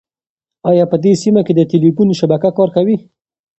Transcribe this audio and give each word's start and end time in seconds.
ایا 0.69 0.85
په 0.91 0.97
دې 1.03 1.13
سیمه 1.23 1.41
کې 1.45 1.53
د 1.55 1.61
تېلیفون 1.71 2.07
شبکه 2.19 2.49
کار 2.57 2.69
کوي؟ 2.75 2.97